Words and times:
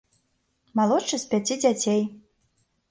Малодшы 0.81 1.21
з 1.25 1.31
пяці 1.35 1.61
дзяцей. 1.63 2.01